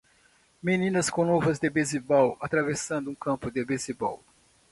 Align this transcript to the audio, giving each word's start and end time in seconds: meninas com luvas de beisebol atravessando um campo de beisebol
meninas 0.63 1.11
com 1.11 1.21
luvas 1.21 1.59
de 1.59 1.69
beisebol 1.69 2.35
atravessando 2.41 3.11
um 3.11 3.13
campo 3.13 3.51
de 3.51 3.63
beisebol 3.63 4.19